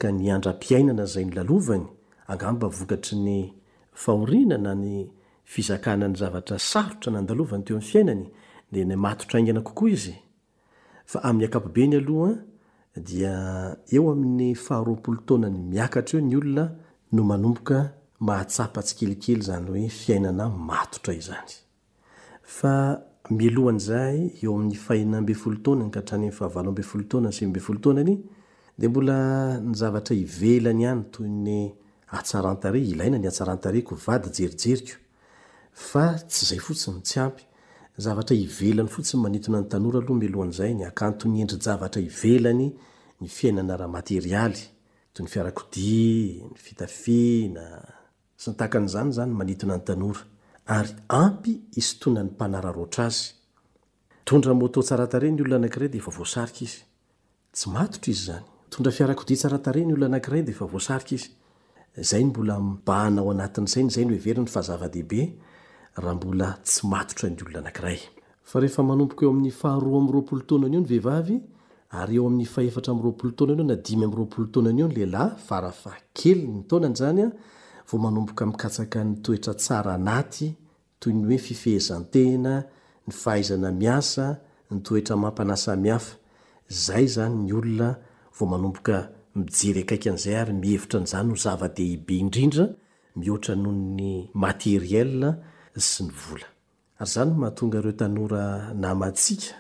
[0.01, 3.53] e nyandra-piainana aynylanyangaba vokatry ny
[4.03, 5.07] faorina na ny
[5.53, 8.25] fizakana ny zavatra saotra na nlalovany te yfiainany
[8.73, 9.63] d maotraana
[11.13, 11.49] ooa'y
[17.59, 21.55] koeyyhnaahkelikelynyeiainana aora izanya
[23.31, 28.19] milohany zay eo amin'ny faina ambe folotoanany katranyyfahavalo ambe folotoanany sbe folotoanany
[28.79, 29.17] de mbola
[29.61, 31.69] ny zavatra ivelany any toy
[32.13, 34.89] aat iaina nyaatodyeeayoy
[40.09, 42.69] enyoyaay ny endri javatra ivelany
[43.21, 44.61] ny fiainanaraha materialy
[45.15, 46.11] toy ny fiarakodi
[46.51, 47.65] ny fitafina
[48.37, 50.23] sy ntaka n'izany zany manitona ny tanora
[50.67, 53.33] ary ampy isy toanany mpanara roatra azy
[54.25, 56.85] tondra moto tsaratarey ny olona anakray deaa asaa i zy
[57.67, 59.15] nynay
[60.33, 60.99] daaa
[62.17, 65.21] aymboabahana o anatnzay y zay n everyny fahazavadehibe
[66.03, 67.99] raha mbola tsy matotra ny olona anakiray
[68.55, 71.37] a rehefa manompoka eo amin'ny faharoa am'ropolo tonany o ny vehivavy
[71.91, 77.31] ary eo amin'ny faefatra amrotnano nadimy amtnany o nlelay ara fakelny ny tonanyzanya
[77.91, 80.49] vao manomboka mikatsaka ny toetra tsara anaty
[81.01, 82.55] toy ny hoe fifehzantena
[83.07, 84.25] ny fahaizana miasa
[84.71, 86.15] ny toetra mampanasa mihafa
[86.85, 88.87] zay zyynok
[89.65, 94.89] iery akaik'zay ary mihevitra nzayozava-deibe idindrmiaooyei
[97.01, 99.55] yahanga eotnora natsika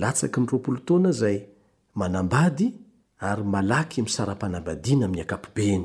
[0.00, 1.36] lasaka nyropolo taona zay
[2.00, 2.66] manambady
[3.28, 5.84] ary malaky misara-panambadiana amin'ny akapobeny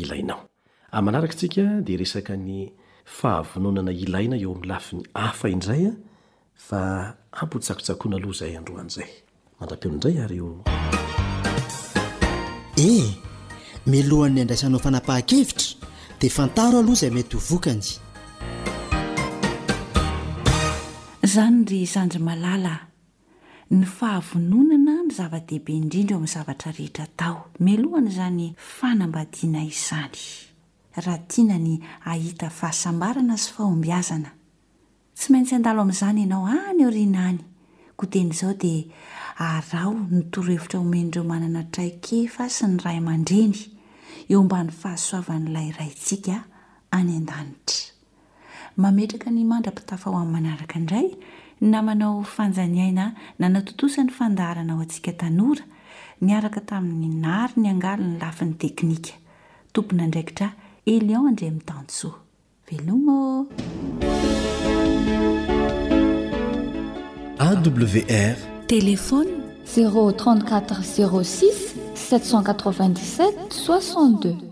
[0.00, 0.40] ilainao
[0.92, 2.56] ah, manaraka ntsika dia resaka ny
[3.18, 5.96] fahavononana ilaina eo ami'ny lafiny afa indray a ah,
[6.66, 6.80] fa
[7.40, 9.10] ampyhotsakotsakona aloha izay androan'izay
[9.60, 10.64] mandapeola indray ary o
[12.86, 13.04] eh
[13.92, 15.66] milohan'ny andraisanao fanapahan-kevitra
[16.20, 17.84] dia fantaro aloha izay maty ho vokany
[21.22, 22.74] izany y sandry malala
[23.72, 28.44] ny fahavononana ny zava-dehibe indrindra eo amin'ny zavatra rehetra tao melohana izany
[28.76, 30.22] fanambadiana izany
[31.04, 31.72] raha tiana ny
[32.10, 34.30] ahita fahasambarana sy fahombyazana
[35.18, 37.38] tsy maintsy an-dalo amin'izany ianao ah, any eo rianany
[37.98, 38.92] ko teny izao dia
[39.46, 43.56] arao ny torohevitra omen ireo manana traikefa sy ny ray amandreny
[44.30, 46.36] eo mba ny fahasoavan'ilay rayntsika
[46.98, 47.96] any an-danitra
[48.82, 51.08] mametraka ny mandra-pitafa ho amin'ny manaraka indray
[51.62, 53.04] na manao fanjaniaina
[53.40, 55.64] nanatotosan'ny fandarana ao antsika tanora
[56.20, 59.14] niaraka tamin'ny nary ny angalony lafin'ny teknika
[59.72, 60.48] tompona ndraikitra
[60.94, 62.18] elion ndre mitansoa
[62.66, 63.46] velomoawr
[68.66, 69.32] telefony
[69.76, 74.51] 034 06 787 62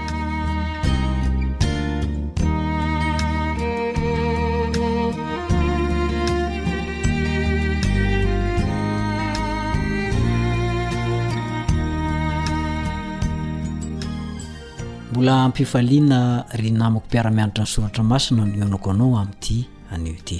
[15.21, 19.57] ola ampifaliana ry namiko mpiara-mianatra ny soratra masina nmionako anao amin'n'ity
[19.93, 20.37] anio ty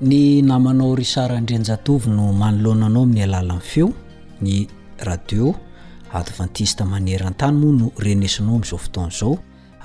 [0.00, 3.88] ny namanao ry sara indrenjatovy no manoloananao amin'ny alala n' feo
[4.40, 4.66] ny
[4.98, 5.54] radio
[6.12, 9.38] atovantiste manerantany moa no renesinao amin'izao fotoan' izao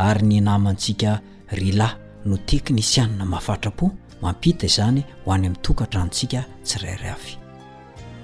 [0.07, 1.19] ary ny namantsika
[1.57, 1.93] rylay
[2.25, 3.85] no teknisianna mahafatrapo
[4.21, 7.31] mampita izany ho any amin'nytokahatra antsika tsyrairy avy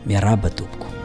[0.07, 1.04] miaraba toboko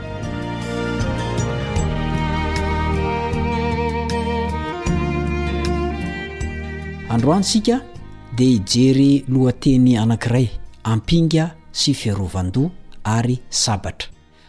[7.11, 7.81] androansika
[8.37, 10.49] dia hijery lohanteny anankiray
[10.85, 12.71] ampinga sy ferovandoa
[13.05, 14.09] ary sabatra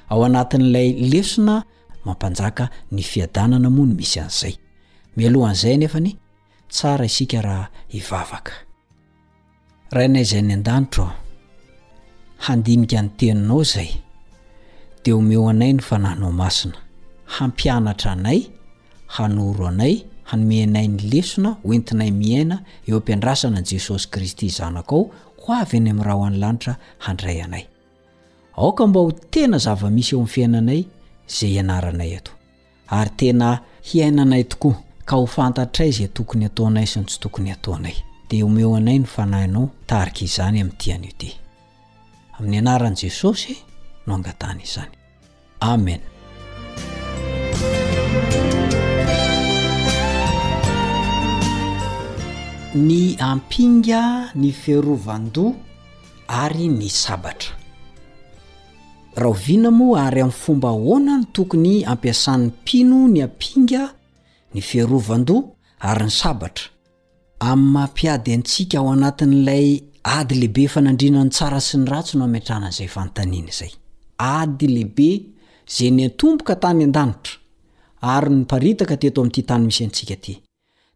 [0.09, 1.63] ao anatin'ilay lesona
[2.05, 4.53] mampanjaka ny fiadanana moa ny misy an'izay
[5.17, 6.11] milohan'izay nefany
[6.73, 8.51] tsara isika raha hivavaka
[9.95, 11.13] rainayzayany an-danitra ao
[12.45, 13.89] handinika ny teninao izay
[15.03, 16.77] dia omeo anay ny fanahnao masina
[17.25, 18.39] hampianatra anay
[19.15, 19.95] hanoro anay
[20.33, 22.57] anomeanay ny lesona hoentinay miaina
[22.87, 25.01] eo ampiandrasana n jesosy kristy zanak ao
[25.47, 26.73] ho avy any amin'nyraha ho any lanitra
[27.05, 27.63] handray anay
[28.57, 30.81] aoka mba ho tena zava-misy eo ami'ny fiainanay
[31.39, 32.31] zay ianaranay ato
[32.97, 33.49] ary tena
[33.89, 34.75] hiainanay tokoa
[35.09, 37.95] ka ho fantatray zay tokony ataonay siny tsy tokony ataonay
[38.29, 41.29] de omeo anay no fanahinao tarika izany ami'nytianyio te
[42.39, 43.53] amin'ny anaran'i jesosy
[44.07, 44.91] no angatany izany
[45.59, 46.01] amen
[52.75, 55.51] ny ampinga ny fearovando
[56.29, 57.55] ary ny sabatra
[59.15, 63.91] raha ovina mo ary amin'ny fomba ahoana ny tokony ampiasan'ny pino ny ampinga
[64.55, 65.35] ny fearovan-do
[65.83, 66.63] ary ny sabatra
[67.39, 73.51] ami'ny mampiady antsika ao anatin'ilay ady lehibe efanandrinany tsara sy ny ratsy no ametranan'izay fanotanina
[73.51, 73.71] zay
[74.17, 75.09] ady lehibe
[75.67, 77.33] zay ny a-tomboka tany an-danitra
[78.01, 80.39] ary nyparitaka teto amin'ity tany misy antsika ty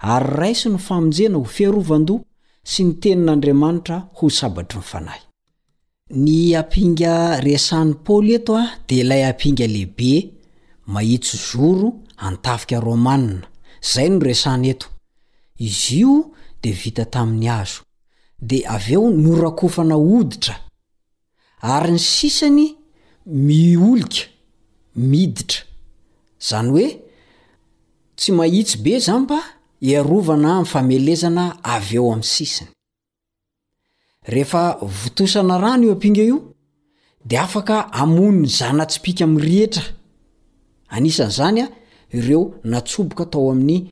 [0.00, 2.20] ary raisy ny famonjena ho fiarovando
[2.62, 5.20] sy ny tenin'andriamanitra ho sabatry ny fanahy
[6.14, 10.34] ny ampinga resan'ny paoly eto a dea ilay ampinga lehibe
[10.86, 13.42] mahitso zoro antafika romanna
[13.92, 14.86] zay noresany eto
[15.66, 16.30] izy io
[16.62, 17.82] dia vita tamin'ny azo
[18.40, 20.54] dia av eo norakofana oditra
[21.60, 22.68] ary ny sisany
[23.26, 24.22] miolika
[24.94, 25.64] miditra
[26.48, 26.88] zany hoe
[28.16, 32.70] tsy mahitsy be zay mba iarovana mfamelezana av eo am'ny sisiny
[34.26, 36.54] rehefa votosana rano io ampinga io
[37.24, 39.82] de afaka amonny zanatsipika amrihetra
[41.02, 41.66] n'zany a
[42.12, 43.90] ireo natsoboka atao amin'ny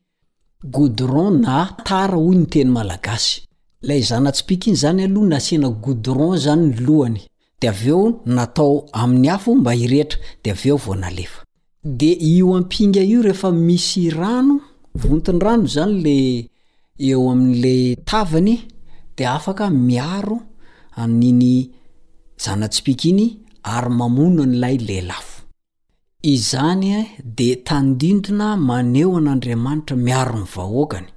[0.63, 3.41] godron na tara ho nyteny malagasy
[3.81, 7.21] la zanatsipika iny zany aloha nasiana godron zany ny lohany
[7.61, 14.66] de aveo natao amin'ny afo mba irehtra deod io ampnga io rehefa misy rano
[14.97, 16.17] vontinydrano zany le
[16.99, 18.57] eo aminle tavany
[19.17, 20.37] de afaka miaro
[21.03, 21.69] aniny
[22.43, 23.25] zanasipikiny
[23.73, 25.27] ary mamono anylay lelaf
[26.33, 27.01] izany e,
[27.37, 31.07] de tandintona maneo an'andriamanitra miaro ny vahoakany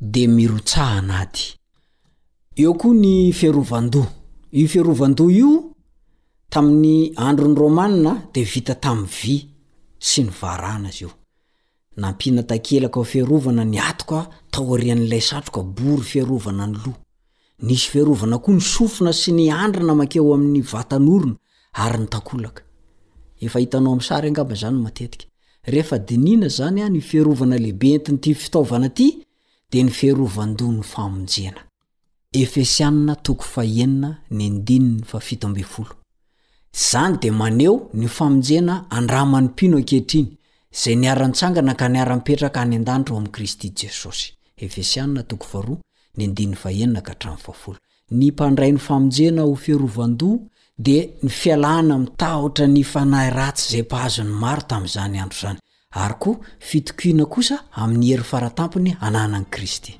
[0.00, 1.54] de mirotsahnady
[2.56, 4.06] eo koa ny firovando
[4.52, 5.70] i fearovando io
[6.50, 9.34] tamin'ny androny romanna de vita tamy vy
[9.98, 11.10] sy ny aranaio
[11.96, 16.66] nampinatakelaka farovana nyaka taorian'la satrokboryfrono
[17.66, 21.48] nisy frovana koa nysofina sy ny andrina makeo amin'ny vatan'ornana
[26.56, 29.23] zanya nyfarovana leibe entinyty fitaovana ty
[29.82, 31.60] nfrvandonyfamjena
[36.76, 40.28] zany di maneo nyfamonjena andra manompino ankehitriny
[40.80, 44.32] zay niara-ntsangana kaniara-mipetraka hany andanitro o amy kristy jesosy
[48.20, 50.38] nimpandrai ny famonjena ho ferovan-dòh
[50.84, 55.58] dia nifialana mitahotra nifanahy ratsy zay pahazony maro tamy zany andro zany
[55.94, 59.92] ary koa fitokihna kosa amin'ny hery faratampony ananany kristy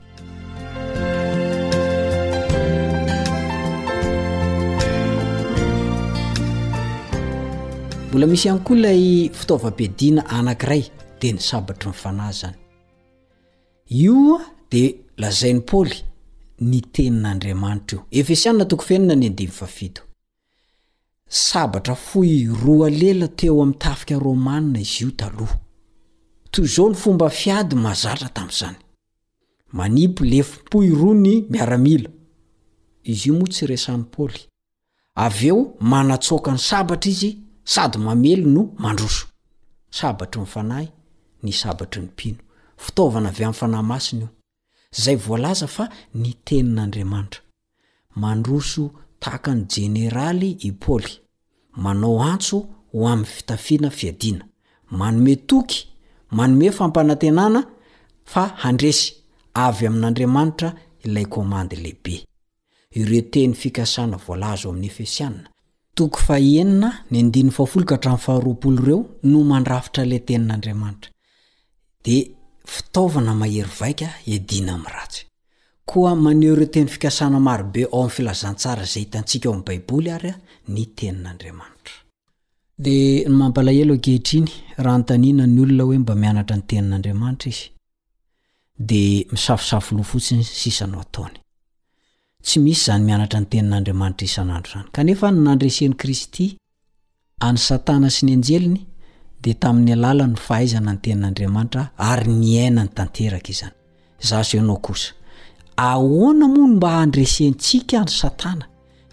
[8.09, 10.83] mbola misy ihany koa ilay fitaovam-pidiana anankiray
[11.21, 12.57] de ny sabatra nyfanazany
[14.05, 14.41] ioa
[14.71, 14.83] di
[15.23, 15.99] lazain'ny paoly
[16.71, 20.03] ny tenin'andriamanitra io efesianna toko fenina ny ndifafito
[21.29, 22.31] sabatra foy
[22.65, 25.64] roalela teo ami'n tafika romana izy io taloha
[26.55, 28.77] toy zao ny fomba fiady mazatra tami'izany
[29.73, 32.11] manipy lefopo iro ny miaramila
[33.03, 34.41] izy io moa tsy resan'ny paoly
[35.25, 37.31] av eo manatsoakany sabatra izy
[37.65, 39.27] sady mamelo no mandroso
[39.99, 40.89] sabatry nyfanahy
[41.43, 42.39] ny sabatry ny mpino
[42.83, 44.29] fitaovana avy amin'y fanahymasiny io
[45.03, 45.85] zay volaza fa
[46.15, 47.41] nytenin'andriamanitra
[48.23, 48.83] mandroso
[49.23, 51.13] tahakany jeneraly i paoly
[51.83, 52.57] manao antso
[52.93, 54.45] ho ami'ny fitafiana fiadiana
[54.91, 55.87] manome toky
[56.37, 57.61] manome fampanantenana
[58.33, 59.07] fa handresy
[59.67, 60.69] avy amin'andriamanitra
[61.05, 62.15] ilay komandy lehibe
[63.01, 65.43] ireo teny fikasana voalazo oamin'ny efesiana
[65.97, 66.89] toko faeina
[68.87, 71.11] reo no mandrafitra la tenin'andriamanitra
[72.05, 72.17] di
[72.75, 75.23] fitaovana mahery vaika edina ami ratsy
[75.91, 80.37] koa maneho ireo teny fikasana marobe ao am filazantsara zay hitantsika aoam baiboly ary a
[80.75, 81.97] ny tenin'andriamanitra
[82.77, 84.49] di ny mampalahelo akehitriny
[84.83, 87.67] raha notanina nyolona hoe mba mianatra nytenin'andriamanitra izy
[88.89, 89.03] de
[89.33, 91.39] misafisaf lofotsiny sisanoataony
[92.45, 96.47] tsy misy zany mianatra ny tenin'andriamanitra isanandro zany kanefa nandresen'ny kristy
[97.47, 98.81] any satana sy ny anjeliny
[99.43, 103.75] de tamin'ny alala ny fahaizana ny tenin'andriamanitra ary ny aina ny tanterakaiany
[104.19, 104.81] znao
[105.77, 108.65] ahna mony mba hanresentsika any satana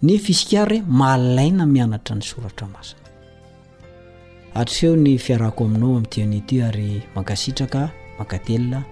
[0.07, 0.49] nefisk
[1.01, 3.00] malaina mianatra ny soratramasiny
[4.53, 8.83] atreo ny fiarako aminao amin'ntianyty ary mankasitraka mankatelina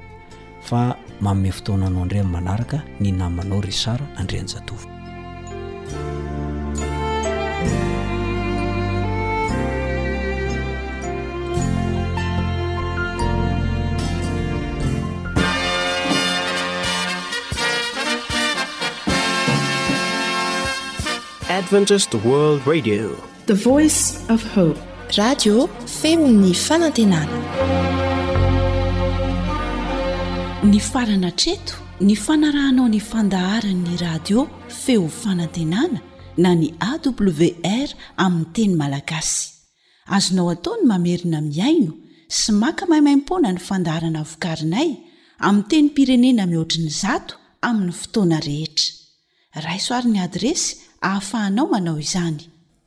[0.68, 4.88] fa maome fotoananao andrey n manaraka ny namanao ry sara andrianyjatovoa
[21.60, 23.10] adventisd world radio
[23.48, 25.68] the voice of hope radio
[26.02, 27.38] feo ny fanantenana
[30.64, 31.74] ny farana treto
[32.06, 36.00] ny fanarahanao ny fandaharanyny radio feo fanantenana
[36.38, 37.90] na ny awr
[38.26, 39.50] aminy teny malagasy
[40.16, 41.92] azonao ataony mamerina miaino
[42.38, 44.90] sy maka mahimaimpona ny fandaharana vokarinay
[45.48, 47.34] ami teny pirenena mihoatriny zato
[47.68, 48.88] aminny fotoana rehetra
[49.66, 50.70] raisoarin'ny adresy
[51.02, 52.44] hahafahanao manao izany